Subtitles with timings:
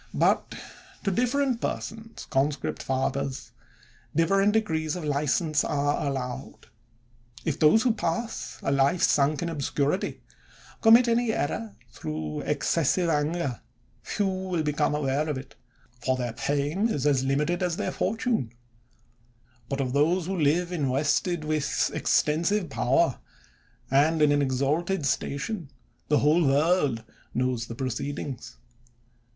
[0.15, 0.55] But
[1.03, 3.51] to different persons, conscript fathers,
[4.15, 6.65] different degrees of license are allowed.
[7.45, 10.23] If those who pass a life sunk in obscurity,
[10.81, 13.61] commit any error, through excessive anger,
[14.01, 15.53] few become aware of it,
[16.03, 18.51] for their fame is as limited as their fortune;
[19.69, 23.19] but of those who live invested with extensive power,
[23.91, 25.69] and in an exalted station,
[26.07, 27.03] the whole world
[27.35, 28.57] knows the proceedings.